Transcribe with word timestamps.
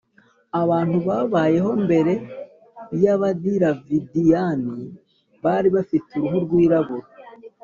abantu 0.61 0.97
babayeho 1.07 1.71
mbere 1.85 2.13
y’abadiravidiyani 3.03 4.77
[bari 5.43 5.67
bafite 5.75 6.09
uruhu 6.17 6.37
rwirabura]. 6.45 7.07